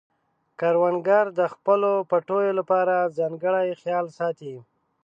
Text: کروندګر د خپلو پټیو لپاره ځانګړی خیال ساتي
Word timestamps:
کروندګر 0.59 1.25
د 1.39 1.41
خپلو 1.53 1.91
پټیو 2.09 2.57
لپاره 2.59 3.11
ځانګړی 3.17 3.69
خیال 3.81 4.05
ساتي 4.17 4.53